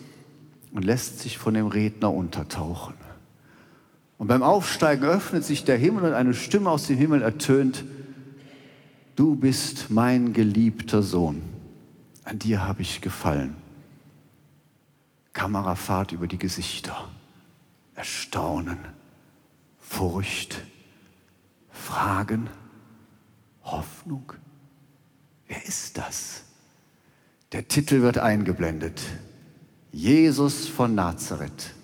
und 0.71 0.85
lässt 0.85 1.19
sich 1.19 1.37
von 1.37 1.55
dem 1.55 1.67
Redner 1.67 2.15
untertauchen. 2.15 2.95
Und 4.19 4.29
beim 4.29 4.45
Aufsteigen 4.45 5.03
öffnet 5.03 5.43
sich 5.43 5.65
der 5.65 5.79
Himmel 5.79 6.05
und 6.05 6.15
eine 6.15 6.35
Stimme 6.35 6.71
aus 6.71 6.87
dem 6.87 6.97
Himmel 6.97 7.23
ertönt, 7.23 7.83
du 9.17 9.35
bist 9.35 9.91
mein 9.91 10.33
geliebter 10.33 11.03
Sohn, 11.03 11.43
an 12.25 12.39
dir 12.39 12.67
habe 12.67 12.83
ich 12.83 13.01
gefallen. 13.01 13.57
Kamerafahrt 15.33 16.13
über 16.13 16.27
die 16.27 16.39
Gesichter, 16.39 17.09
Erstaunen, 17.95 18.79
Furcht, 19.79 20.63
Fragen, 21.71 22.49
Hoffnung. 23.65 24.33
Wer 25.49 25.65
ist 25.65 25.99
das? 25.99 26.45
Der 27.53 27.69
Titel 27.69 28.03
wird 28.03 28.19
eingeblendet. 28.19 29.01
Jesus 29.91 30.69
von 30.69 30.95
Nazareth. 30.95 31.75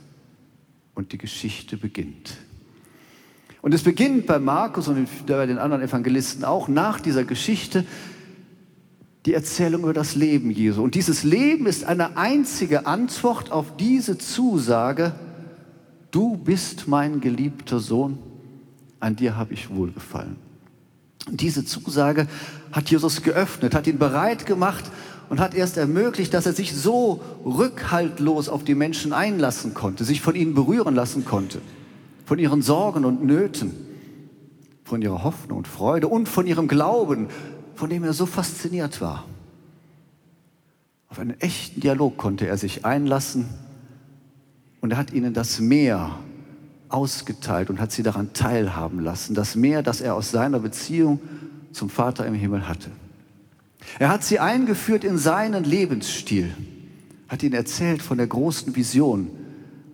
Und 0.95 1.13
die 1.13 1.19
Geschichte 1.19 1.77
beginnt. 1.77 2.39
Und 3.63 3.75
es 3.75 3.83
beginnt 3.83 4.27
bei 4.27 4.39
Markus 4.39 4.89
und 4.89 5.09
bei 5.27 5.47
den 5.47 5.59
anderen 5.59 5.83
Evangelisten 5.83 6.45
auch 6.45 6.69
nach 6.69 7.01
dieser 7.01 7.25
Geschichte 7.25 7.85
die 9.29 9.35
Erzählung 9.35 9.83
über 9.83 9.93
das 9.93 10.15
Leben 10.15 10.51
Jesu. 10.51 10.83
Und 10.83 10.95
dieses 10.95 11.23
Leben 11.23 11.67
ist 11.67 11.85
eine 11.85 12.17
einzige 12.17 12.87
Antwort 12.87 13.53
auf 13.53 13.77
diese 13.77 14.17
Zusage, 14.17 15.13
du 16.11 16.39
bist 16.39 16.89
mein 16.89 17.21
geliebter 17.21 17.79
Sohn, 17.79 18.19
an 19.01 19.17
dir 19.17 19.37
habe 19.37 19.53
ich 19.53 19.69
wohlgefallen. 19.69 20.37
Und 21.29 21.43
diese 21.43 21.67
Zusage 21.67 22.27
hat 22.73 22.91
Jesus 22.91 23.23
geöffnet, 23.23 23.75
hat 23.75 23.87
ihn 23.87 23.99
bereit 23.99 24.47
gemacht 24.47 24.85
und 25.29 25.41
hat 25.41 25.55
erst 25.55 25.77
ermöglicht, 25.77 26.33
dass 26.33 26.47
er 26.47 26.55
sich 26.55 26.75
so 26.75 27.21
rückhaltlos 27.45 28.49
auf 28.49 28.65
die 28.65 28.75
Menschen 28.75 29.13
einlassen 29.13 29.75
konnte, 29.75 30.05
sich 30.05 30.23
von 30.23 30.37
ihnen 30.37 30.55
berühren 30.55 30.95
lassen 30.95 31.27
konnte 31.27 31.61
von 32.29 32.39
ihren 32.39 32.61
Sorgen 32.61 33.07
und 33.07 33.25
Nöten, 33.25 33.73
von 34.85 35.01
ihrer 35.01 35.25
Hoffnung 35.25 35.57
und 35.59 35.67
Freude 35.67 36.09
und 36.09 36.29
von 36.29 36.47
ihrem 36.47 36.69
Glauben, 36.69 37.29
von 37.79 37.89
dem 37.89 38.03
er 38.03 38.13
so 38.13 38.27
fasziniert 38.27 39.01
war. 39.01 39.25
Auf 41.09 41.21
einen 41.21 41.41
echten 41.41 41.81
Dialog 41.81 42.17
konnte 42.17 42.47
er 42.47 42.59
sich 42.59 42.85
einlassen 42.85 43.47
und 44.81 44.91
er 44.91 44.99
hat 44.99 45.13
ihnen 45.13 45.33
das 45.33 45.61
Meer 45.61 46.19
ausgeteilt 46.89 47.71
und 47.71 47.81
hat 47.81 47.93
sie 47.93 48.03
daran 48.03 48.33
teilhaben 48.33 48.99
lassen, 48.99 49.35
das 49.35 49.55
Meer, 49.55 49.83
das 49.83 50.01
er 50.01 50.17
aus 50.17 50.33
seiner 50.33 50.59
Beziehung 50.59 51.21
zum 51.73 51.89
Vater 51.89 52.27
im 52.27 52.35
Himmel 52.35 52.67
hatte. 52.67 52.91
Er 54.01 54.09
hat 54.09 54.25
sie 54.25 54.41
eingeführt 54.41 55.05
in 55.05 55.17
seinen 55.17 55.63
Lebensstil, 55.63 56.53
hat 57.29 57.45
ihnen 57.45 57.55
erzählt 57.55 58.03
von 58.03 58.19
der 58.19 58.27
großen 58.27 58.75
Vision, 58.75 59.31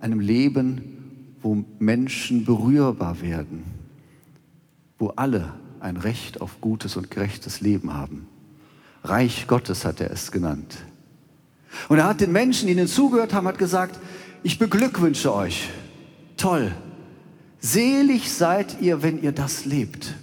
einem 0.01 0.21
Leben 0.21 0.95
wo 1.43 1.63
Menschen 1.79 2.47
berührbar 2.47 3.21
werden, 3.21 3.65
wo 4.99 5.09
alle 5.09 5.53
ein 5.85 5.97
Recht 5.97 6.41
auf 6.41 6.61
gutes 6.61 6.97
und 6.97 7.11
gerechtes 7.11 7.61
Leben 7.61 7.95
haben. 7.95 8.27
Reich 9.03 9.47
Gottes 9.47 9.85
hat 9.85 10.01
er 10.01 10.11
es 10.11 10.33
genannt. 10.33 10.77
Und 11.89 11.99
er 11.99 12.07
hat 12.07 12.21
den 12.21 12.33
Menschen, 12.33 12.67
die 12.67 12.73
ihnen 12.73 12.89
zugehört 12.89 13.35
haben, 13.35 13.47
hat 13.47 13.59
gesagt, 13.59 13.99
ich 14.43 14.59
beglückwünsche 14.59 15.35
euch. 15.35 15.69
Toll. 16.37 16.73
Selig 17.61 18.33
seid 18.33 18.81
ihr, 18.81 19.03
wenn 19.03 19.23
ihr 19.23 19.33
das 19.33 19.65
lebt. 19.65 20.15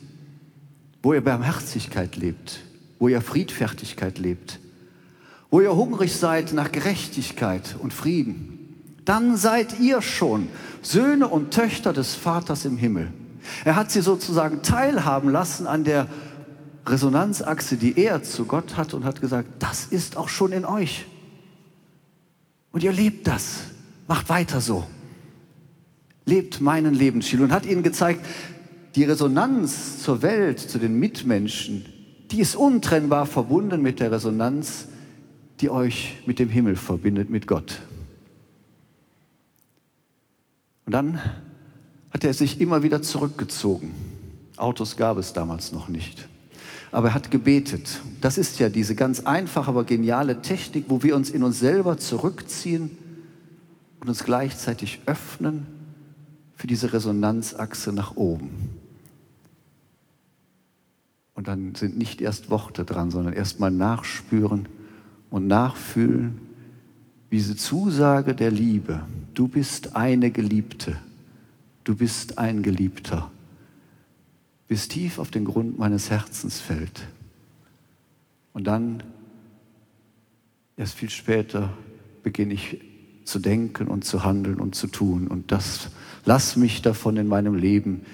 Wo 1.04 1.14
ihr 1.14 1.22
Barmherzigkeit 1.22 2.16
lebt, 2.16 2.62
wo 3.00 3.08
ihr 3.08 3.22
Friedfertigkeit 3.22 4.20
lebt, 4.20 4.60
wo 5.50 5.62
ihr 5.62 5.76
hungrig 5.76 6.16
seid 6.16 6.54
nach 6.54 6.72
Gerechtigkeit 6.72 7.76
und 7.80 7.94
Frieden 7.94 8.52
dann 9.06 9.36
seid 9.36 9.80
ihr 9.80 10.02
schon 10.02 10.48
Söhne 10.82 11.28
und 11.28 11.52
Töchter 11.52 11.94
des 11.94 12.16
Vaters 12.16 12.66
im 12.66 12.78
Himmel. 12.78 13.12
Er 13.66 13.76
hat 13.76 13.92
sie 13.92 14.02
sozusagen 14.02 14.62
teilhaben 14.62 15.30
lassen 15.30 15.68
an 15.68 15.84
der 15.84 16.08
Resonanzachse, 16.86 17.78
die 17.78 17.98
er 17.98 18.24
zu 18.24 18.46
Gott 18.46 18.78
hat 18.78 18.94
und 18.94 19.06
hat 19.06 19.22
gesagt, 19.22 19.48
das 19.60 19.86
ist 19.86 20.18
auch 20.18 20.30
schon 20.30 20.52
in 20.52 20.66
euch. 20.66 21.06
Und 22.72 22.84
ihr 22.84 22.92
lebt 22.92 23.28
das. 23.28 23.62
Macht 24.08 24.30
weiter 24.30 24.62
so. 24.62 24.86
Lebt 26.26 26.62
meinen 26.62 26.94
Lebensstil 26.94 27.42
und 27.42 27.52
hat 27.52 27.66
ihnen 27.66 27.84
gezeigt, 27.84 28.26
die 28.96 29.04
Resonanz 29.04 30.04
zur 30.04 30.22
Welt, 30.22 30.60
zu 30.60 30.78
den 30.80 31.00
Mitmenschen, 31.00 31.86
die 32.32 32.40
ist 32.40 32.56
untrennbar 32.56 33.26
verbunden 33.26 33.82
mit 33.82 34.00
der 34.00 34.12
Resonanz, 34.12 34.88
die 35.60 35.70
euch 35.70 36.18
mit 36.26 36.40
dem 36.40 36.50
Himmel 36.50 36.76
verbindet, 36.76 37.30
mit 37.30 37.48
Gott. 37.48 37.82
Und 40.86 40.94
dann 40.94 41.22
hat 42.12 42.24
er 42.24 42.34
sich 42.34 42.62
immer 42.62 42.84
wieder 42.84 43.02
zurückgezogen. 43.02 43.94
Autos 44.58 44.98
gab 44.98 45.18
es 45.18 45.34
damals 45.34 45.72
noch 45.72 45.88
nicht. 45.88 46.28
Aber 46.92 47.10
er 47.10 47.14
hat 47.14 47.32
gebetet. 47.32 48.02
Das 48.20 48.38
ist 48.38 48.60
ja 48.60 48.70
diese 48.70 48.96
ganz 48.96 49.22
einfache, 49.22 49.70
aber 49.70 49.86
geniale 49.86 50.42
Technik, 50.42 50.86
wo 50.90 51.04
wir 51.04 51.16
uns 51.16 51.30
in 51.30 51.42
uns 51.42 51.60
selber 51.60 51.98
zurückziehen 51.98 52.92
und 54.02 54.10
uns 54.10 54.24
gleichzeitig 54.24 55.00
öffnen 55.06 55.66
für 56.56 56.68
diese 56.68 56.92
Resonanzachse 56.94 57.94
nach 57.94 58.18
oben. 58.18 58.70
Und 61.34 61.48
dann 61.48 61.74
sind 61.76 61.98
nicht 61.98 62.22
erst 62.22 62.50
Worte 62.50 62.84
dran, 62.84 63.10
sondern 63.10 63.34
erst 63.34 63.60
mal 63.60 63.72
nachspüren 63.72 64.68
und 65.30 65.48
nachfühlen, 65.48 66.40
wie 67.30 67.38
diese 67.38 67.56
Zusage 67.56 68.36
der 68.36 68.52
Liebe. 68.52 69.02
Du 69.34 69.48
bist 69.48 69.96
eine 69.96 70.30
Geliebte. 70.30 70.98
Du 71.84 71.96
bist 71.96 72.38
ein 72.38 72.62
Geliebter. 72.64 73.32
Bis 74.68 74.88
tief 74.88 75.20
auf 75.20 75.32
den 75.32 75.46
Grund 75.46 75.80
meines 75.80 76.10
Herzens 76.10 76.60
fällt. 76.60 77.08
Und 78.54 78.66
dann, 78.66 79.04
erst 80.78 80.96
viel 80.96 81.10
später, 81.10 81.74
beginne 82.24 82.54
ich 82.54 82.80
zu 83.26 83.40
denken 83.40 83.88
und 83.88 84.06
zu 84.06 84.24
handeln 84.24 84.60
und 84.60 84.76
zu 84.76 84.88
tun. 84.88 85.28
Und 85.28 85.52
das 85.52 85.90
lass 86.26 86.56
mich 86.56 86.82
davon 86.82 87.18
in 87.18 87.28
meinem 87.28 87.56
Leben 87.56 88.06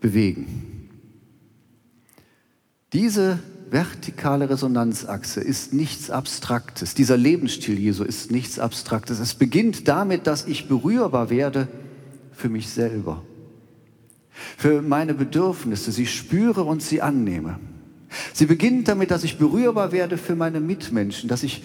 bewegen. 0.00 0.88
Diese 2.92 3.38
vertikale 3.70 4.50
Resonanzachse 4.50 5.40
ist 5.40 5.72
nichts 5.72 6.10
Abstraktes. 6.10 6.94
Dieser 6.94 7.16
Lebensstil 7.16 7.78
Jesu 7.78 8.02
ist 8.02 8.32
nichts 8.32 8.58
Abstraktes. 8.58 9.20
Es 9.20 9.34
beginnt 9.34 9.86
damit, 9.86 10.26
dass 10.26 10.46
ich 10.46 10.66
berührbar 10.66 11.30
werde 11.30 11.68
für 12.40 12.48
mich 12.48 12.68
selber, 12.68 13.22
für 14.56 14.82
meine 14.82 15.14
Bedürfnisse, 15.14 15.92
sie 15.92 16.06
spüre 16.06 16.64
und 16.64 16.82
sie 16.82 17.02
annehme. 17.02 17.60
Sie 18.32 18.46
beginnt 18.46 18.88
damit, 18.88 19.10
dass 19.10 19.22
ich 19.22 19.38
berührbar 19.38 19.92
werde 19.92 20.16
für 20.16 20.34
meine 20.34 20.58
Mitmenschen, 20.58 21.28
dass 21.28 21.42
ich 21.42 21.62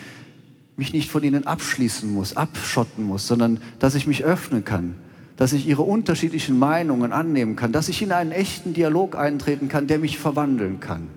mich 0.77 0.94
nicht 0.94 1.10
von 1.10 1.24
ihnen 1.24 1.48
abschließen 1.48 2.13
muss, 2.13 2.36
abschotten 2.36 3.05
muss, 3.05 3.25
sondern 3.27 3.60
dass 3.79 3.96
ich 3.96 4.05
mich 4.05 4.24
öffnen 4.25 4.65
kann, 4.65 4.96
dass 5.38 5.53
ich 5.53 5.65
ihre 5.67 5.84
unterschiedlichen 5.84 6.60
Meinungen 6.60 7.13
annehmen 7.13 7.55
kann, 7.55 7.72
dass 7.72 7.89
ich 7.89 8.01
in 8.01 8.12
einen 8.12 8.32
echten 8.32 8.74
Dialog 8.74 9.15
eintreten 9.15 9.70
kann, 9.70 9.88
der 9.88 10.00
mich 10.00 10.20
verwandeln 10.20 10.79
kann. 10.82 11.08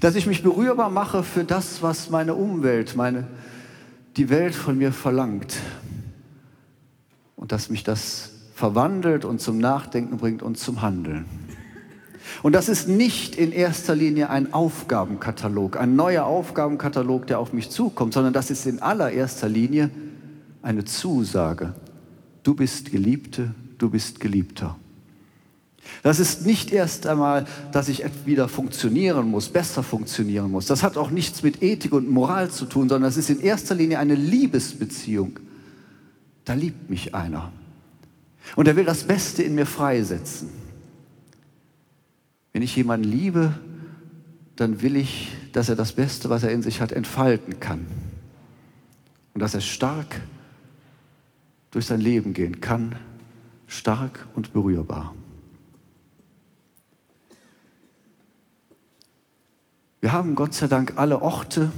Dass 0.00 0.14
ich 0.14 0.26
mich 0.26 0.42
berührbar 0.42 0.88
mache 0.88 1.24
für 1.24 1.44
das, 1.44 1.82
was 1.82 2.08
meine 2.08 2.34
Umwelt, 2.34 2.96
meine, 2.96 3.26
die 4.16 4.30
Welt 4.30 4.54
von 4.54 4.78
mir 4.78 4.92
verlangt. 4.92 5.56
Und 7.36 7.52
dass 7.52 7.68
mich 7.68 7.84
das 7.84 8.33
verwandelt 8.54 9.24
und 9.24 9.40
zum 9.40 9.58
Nachdenken 9.58 10.16
bringt 10.16 10.42
und 10.42 10.56
zum 10.56 10.80
Handeln. 10.80 11.24
Und 12.42 12.54
das 12.54 12.68
ist 12.68 12.88
nicht 12.88 13.36
in 13.36 13.52
erster 13.52 13.94
Linie 13.94 14.30
ein 14.30 14.52
Aufgabenkatalog, 14.54 15.76
ein 15.76 15.96
neuer 15.96 16.24
Aufgabenkatalog, 16.24 17.26
der 17.26 17.38
auf 17.38 17.52
mich 17.52 17.70
zukommt, 17.70 18.14
sondern 18.14 18.32
das 18.32 18.50
ist 18.50 18.66
in 18.66 18.80
allererster 18.80 19.48
Linie 19.48 19.90
eine 20.62 20.84
Zusage. 20.84 21.74
Du 22.42 22.54
bist 22.54 22.90
Geliebte, 22.90 23.54
du 23.78 23.90
bist 23.90 24.20
Geliebter. 24.20 24.76
Das 26.02 26.18
ist 26.18 26.46
nicht 26.46 26.72
erst 26.72 27.06
einmal, 27.06 27.46
dass 27.72 27.88
ich 27.88 28.04
wieder 28.24 28.48
funktionieren 28.48 29.30
muss, 29.30 29.48
besser 29.48 29.82
funktionieren 29.82 30.50
muss. 30.50 30.66
Das 30.66 30.82
hat 30.82 30.96
auch 30.96 31.10
nichts 31.10 31.42
mit 31.42 31.62
Ethik 31.62 31.92
und 31.92 32.08
Moral 32.08 32.50
zu 32.50 32.64
tun, 32.64 32.88
sondern 32.88 33.08
es 33.08 33.18
ist 33.18 33.28
in 33.28 33.40
erster 33.40 33.74
Linie 33.74 33.98
eine 33.98 34.14
Liebesbeziehung. 34.14 35.40
Da 36.46 36.54
liebt 36.54 36.88
mich 36.88 37.14
einer. 37.14 37.52
Und 38.56 38.68
er 38.68 38.76
will 38.76 38.84
das 38.84 39.04
Beste 39.04 39.42
in 39.42 39.54
mir 39.54 39.66
freisetzen. 39.66 40.50
Wenn 42.52 42.62
ich 42.62 42.76
jemanden 42.76 43.08
liebe, 43.08 43.54
dann 44.56 44.82
will 44.82 44.96
ich, 44.96 45.32
dass 45.52 45.68
er 45.68 45.76
das 45.76 45.92
Beste, 45.92 46.30
was 46.30 46.42
er 46.44 46.50
in 46.52 46.62
sich 46.62 46.80
hat, 46.80 46.92
entfalten 46.92 47.58
kann. 47.58 47.86
Und 49.32 49.40
dass 49.40 49.54
er 49.54 49.60
stark 49.60 50.20
durch 51.72 51.86
sein 51.86 52.00
Leben 52.00 52.34
gehen 52.34 52.60
kann, 52.60 52.94
stark 53.66 54.28
und 54.34 54.52
berührbar. 54.52 55.14
Wir 60.00 60.12
haben 60.12 60.34
Gott 60.34 60.54
sei 60.54 60.68
Dank 60.68 60.92
alle 60.96 61.22
Orte, 61.22 61.72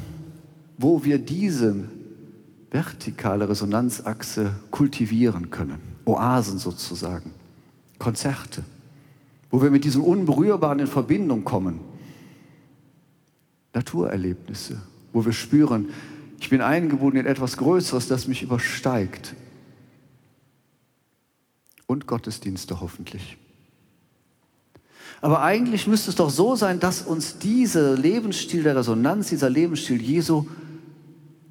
wo 0.77 1.05
wir 1.05 1.19
diese 1.19 1.89
vertikale 2.71 3.49
Resonanzachse 3.49 4.55
kultivieren 4.71 5.51
können. 5.51 5.81
Oasen 6.07 6.59
sozusagen, 6.59 7.33
Konzerte, 7.99 8.65
wo 9.51 9.61
wir 9.61 9.71
mit 9.71 9.85
diesem 9.85 10.03
Unberührbaren 10.03 10.79
in 10.79 10.87
Verbindung 10.87 11.45
kommen. 11.45 11.81
Naturerlebnisse, 13.75 14.81
wo 15.13 15.25
wir 15.25 15.33
spüren, 15.33 15.91
ich 16.41 16.51
bin 16.51 16.61
eingebunden 16.61 17.19
in 17.19 17.27
etwas 17.27 17.57
Größeres, 17.57 18.09
das 18.09 18.29
mich 18.29 18.43
übersteigt. 18.43 19.35
Und 21.87 22.07
Gottesdienste 22.07 22.81
hoffentlich. 22.81 23.37
Aber 25.21 25.43
eigentlich 25.43 25.87
müsste 25.87 26.11
es 26.11 26.17
doch 26.17 26.31
so 26.31 26.57
sein, 26.57 26.79
dass 26.79 27.03
uns 27.03 27.39
dieser 27.39 27.97
Lebensstil 27.97 28.63
der 28.63 28.77
Resonanz, 28.77 29.29
dieser 29.29 29.49
Lebensstil 29.49 30.01
Jesu 30.01 30.47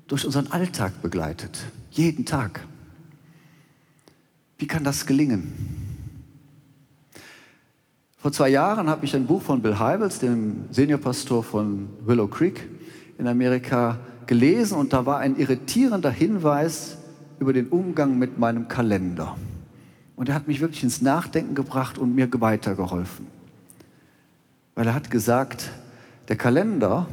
durch 0.07 0.25
unseren 0.25 0.47
Alltag 0.47 1.01
begleitet. 1.01 1.57
Jeden 1.91 2.25
Tag. 2.25 2.67
Wie 4.57 4.67
kann 4.67 4.83
das 4.83 5.05
gelingen? 5.05 5.53
Vor 8.17 8.31
zwei 8.31 8.49
Jahren 8.49 8.89
habe 8.89 9.05
ich 9.05 9.15
ein 9.15 9.27
Buch 9.27 9.41
von 9.41 9.61
Bill 9.61 9.79
Hybels, 9.79 10.19
dem 10.19 10.65
Seniorpastor 10.71 11.43
von 11.43 11.89
Willow 12.05 12.27
Creek 12.27 12.67
in 13.17 13.27
Amerika, 13.27 13.99
gelesen 14.25 14.77
und 14.77 14.93
da 14.93 15.05
war 15.05 15.19
ein 15.19 15.37
irritierender 15.37 16.09
Hinweis 16.09 16.97
über 17.39 17.53
den 17.53 17.67
Umgang 17.67 18.17
mit 18.17 18.39
meinem 18.39 18.67
Kalender. 18.67 19.35
Und 20.15 20.29
er 20.29 20.35
hat 20.35 20.47
mich 20.47 20.61
wirklich 20.61 20.83
ins 20.83 21.01
Nachdenken 21.01 21.53
gebracht 21.53 21.97
und 21.97 22.15
mir 22.15 22.29
weitergeholfen 22.31 23.27
weil 24.75 24.87
er 24.87 24.93
hat 24.93 25.09
gesagt, 25.09 25.71
der 26.27 26.35
Kalender 26.35 27.07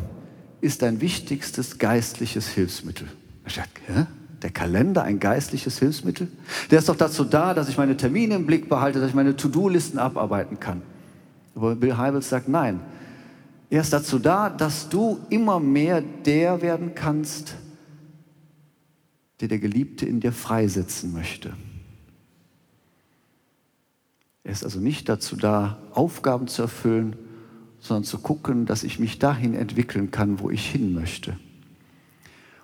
ist 0.60 0.82
ein 0.82 1.00
wichtigstes 1.00 1.78
geistliches 1.78 2.48
Hilfsmittel. 2.48 3.08
Ich 3.46 3.54
dachte, 3.54 3.70
hä? 3.86 4.06
Der 4.42 4.50
Kalender 4.50 5.04
ein 5.04 5.20
geistliches 5.20 5.78
Hilfsmittel? 5.78 6.28
Der 6.70 6.80
ist 6.80 6.88
doch 6.88 6.96
dazu 6.96 7.24
da, 7.24 7.54
dass 7.54 7.68
ich 7.68 7.78
meine 7.78 7.96
Termine 7.96 8.34
im 8.34 8.46
Blick 8.46 8.68
behalte, 8.68 9.00
dass 9.00 9.10
ich 9.10 9.14
meine 9.14 9.36
To-Do-Listen 9.36 9.98
abarbeiten 9.98 10.58
kann. 10.58 10.82
Aber 11.54 11.76
Bill 11.76 11.96
Hybels 11.96 12.28
sagt, 12.28 12.48
nein. 12.48 12.80
Er 13.70 13.80
ist 13.80 13.92
dazu 13.92 14.18
da, 14.18 14.50
dass 14.50 14.88
du 14.88 15.20
immer 15.30 15.60
mehr 15.60 16.02
der 16.02 16.60
werden 16.60 16.94
kannst, 16.94 17.54
der 19.40 19.48
der 19.48 19.58
Geliebte 19.58 20.04
in 20.06 20.20
dir 20.20 20.32
freisetzen 20.32 21.12
möchte. 21.12 21.54
Er 24.44 24.52
ist 24.52 24.64
also 24.64 24.80
nicht 24.80 25.08
dazu 25.08 25.36
da, 25.36 25.78
Aufgaben 25.92 26.48
zu 26.48 26.62
erfüllen, 26.62 27.16
sondern 27.80 28.04
zu 28.04 28.18
gucken, 28.18 28.66
dass 28.66 28.82
ich 28.82 28.98
mich 28.98 29.18
dahin 29.18 29.54
entwickeln 29.54 30.10
kann, 30.10 30.40
wo 30.40 30.50
ich 30.50 30.68
hin 30.68 30.92
möchte. 30.92 31.36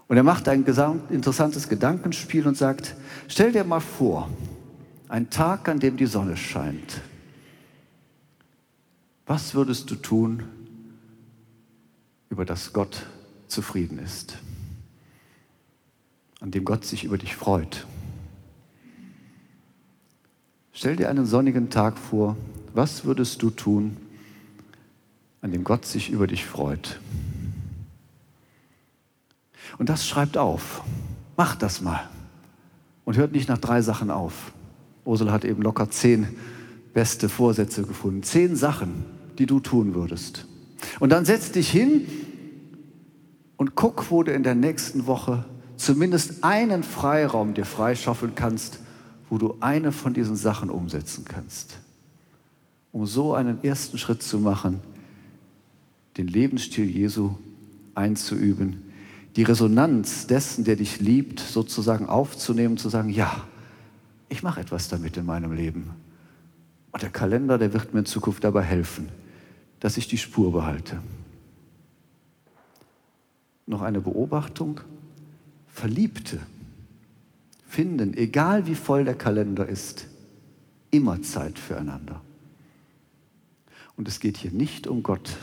Und 0.09 0.17
er 0.17 0.23
macht 0.23 0.49
ein 0.49 0.65
interessantes 0.65 1.69
Gedankenspiel 1.69 2.47
und 2.47 2.57
sagt, 2.57 2.97
stell 3.29 3.53
dir 3.53 3.65
mal 3.65 3.81
vor, 3.81 4.31
ein 5.09 5.31
Tag, 5.31 5.69
an 5.69 5.79
dem 5.79 5.97
die 5.97 6.07
Sonne 6.07 6.37
scheint. 6.37 7.03
Was 9.27 9.55
würdest 9.55 9.91
du 9.91 9.95
tun, 9.95 10.43
über 12.31 12.45
das 12.47 12.73
Gott 12.73 13.07
zufrieden 13.47 13.99
ist? 13.99 14.39
An 16.41 16.51
dem 16.51 16.65
Gott 16.65 16.85
sich 16.85 17.05
über 17.05 17.19
dich 17.19 17.37
freut. 17.37 17.87
Stell 20.73 20.97
dir 20.97 21.11
einen 21.11 21.27
sonnigen 21.27 21.69
Tag 21.69 21.99
vor. 21.99 22.37
Was 22.73 23.05
würdest 23.05 23.43
du 23.43 23.51
tun, 23.51 23.97
an 25.41 25.53
dem 25.53 25.65
Gott 25.65 25.85
sich 25.87 26.11
über 26.11 26.27
dich 26.27 26.45
freut. 26.45 26.99
Und 29.77 29.89
das 29.89 30.07
schreibt 30.07 30.39
auf. 30.39 30.83
Macht 31.37 31.63
das 31.63 31.81
mal. 31.81 32.09
Und 33.05 33.17
hört 33.17 33.33
nicht 33.33 33.49
nach 33.49 33.59
drei 33.59 33.83
Sachen 33.83 34.11
auf. 34.11 34.53
Ursula 35.05 35.33
hat 35.33 35.45
eben 35.45 35.63
locker 35.63 35.91
zehn 35.91 36.29
beste 36.95 37.29
Vorsätze 37.29 37.83
gefunden. 37.83 38.23
Zehn 38.23 38.57
Sachen, 38.57 39.05
die 39.39 39.47
du 39.47 39.61
tun 39.61 39.95
würdest. 39.95 40.47
Und 41.01 41.11
dann 41.11 41.25
setz 41.25 41.53
dich 41.53 41.71
hin 41.71 42.07
und 43.57 43.75
guck, 43.75 44.11
wo 44.11 44.23
du 44.23 44.33
in 44.33 44.43
der 44.43 44.55
nächsten 44.55 45.07
Woche 45.07 45.45
zumindest 45.77 46.45
einen 46.45 46.83
Freiraum 46.83 47.55
dir 47.55 47.65
freischaufeln 47.65 48.35
kannst, 48.35 48.81
wo 49.31 49.39
du 49.39 49.57
eine 49.61 49.93
von 49.93 50.15
diesen 50.15 50.37
Sachen 50.37 50.71
umsetzen 50.71 51.25
kannst. 51.25 51.79
Um 52.93 53.07
so 53.07 53.35
einen 53.35 53.63
ersten 53.63 53.99
Schritt 53.99 54.23
zu 54.23 54.39
machen, 54.39 54.81
den 56.17 56.27
Lebensstil 56.27 56.89
Jesu 56.89 57.31
einzuüben, 57.95 58.83
die 59.37 59.43
Resonanz 59.43 60.27
dessen, 60.27 60.65
der 60.65 60.77
dich 60.77 61.01
liebt, 61.01 61.41
sozusagen 61.41 62.07
aufzunehmen, 62.07 62.77
zu 62.77 62.89
sagen, 62.89 63.09
ja, 63.09 63.45
ich 64.29 64.43
mache 64.43 64.61
etwas 64.61 64.89
damit 64.89 65.17
in 65.17 65.27
meinem 65.27 65.53
Leben. 65.53 65.91
Und 66.93 67.03
der 67.03 67.11
Kalender, 67.11 67.59
der 67.59 67.73
wird 67.73 67.93
mir 67.93 68.01
in 68.01 68.07
Zukunft 68.07 68.45
dabei 68.45 68.63
helfen, 68.63 69.09
dass 69.81 69.97
ich 69.97 70.09
die 70.09 70.19
Spur 70.19 70.53
behalte. 70.53 71.01
Noch 73.67 73.83
eine 73.83 74.01
Beobachtung. 74.01 74.81
Verliebte 75.69 76.41
finden, 77.69 78.15
egal 78.15 78.67
wie 78.67 78.75
voll 78.75 79.05
der 79.05 79.15
Kalender 79.15 79.69
ist, 79.69 80.09
immer 80.91 81.23
Zeit 81.23 81.59
füreinander. 81.59 82.21
Und 83.97 84.09
es 84.09 84.19
geht 84.19 84.39
hier 84.39 84.51
nicht 84.51 84.87
um 84.87 85.03
Gott, 85.03 85.37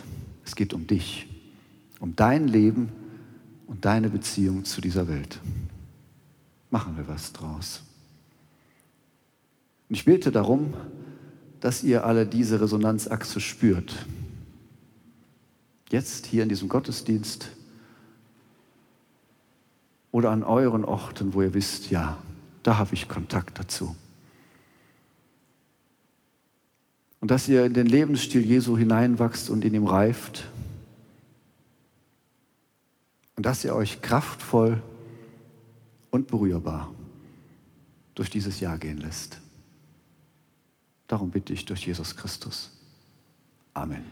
es 0.43 0.55
geht 0.55 0.73
um 0.73 0.87
dich, 0.87 1.27
um 1.99 2.15
dein 2.15 2.47
Leben 2.47 2.89
und 3.67 3.85
deine 3.85 4.09
Beziehung 4.09 4.65
zu 4.65 4.81
dieser 4.81 5.07
Welt. 5.07 5.39
Machen 6.69 6.97
wir 6.97 7.07
was 7.07 7.33
draus. 7.33 7.81
Und 9.89 9.95
ich 9.95 10.05
bete 10.05 10.31
darum, 10.31 10.73
dass 11.59 11.83
ihr 11.83 12.05
alle 12.05 12.25
diese 12.25 12.61
Resonanzachse 12.61 13.39
spürt. 13.39 14.05
Jetzt 15.89 16.25
hier 16.25 16.43
in 16.43 16.49
diesem 16.49 16.69
Gottesdienst 16.69 17.49
oder 20.11 20.31
an 20.31 20.43
euren 20.43 20.85
Orten, 20.85 21.33
wo 21.33 21.41
ihr 21.41 21.53
wisst, 21.53 21.91
ja, 21.91 22.17
da 22.63 22.77
habe 22.77 22.93
ich 22.93 23.07
Kontakt 23.07 23.59
dazu. 23.59 23.95
Und 27.21 27.31
dass 27.31 27.47
ihr 27.47 27.65
in 27.65 27.73
den 27.73 27.87
Lebensstil 27.87 28.45
Jesu 28.45 28.77
hineinwachst 28.77 29.49
und 29.49 29.65
in 29.65 29.73
ihm 29.73 29.87
reift. 29.87 30.45
Und 33.35 33.45
dass 33.45 33.63
ihr 33.63 33.75
euch 33.75 34.01
kraftvoll 34.01 34.81
und 36.09 36.27
berührbar 36.27 36.93
durch 38.15 38.29
dieses 38.29 38.59
Jahr 38.59 38.77
gehen 38.77 38.97
lässt. 38.97 39.39
Darum 41.07 41.29
bitte 41.31 41.53
ich 41.53 41.65
durch 41.65 41.85
Jesus 41.85 42.15
Christus. 42.15 42.71
Amen. 43.73 44.03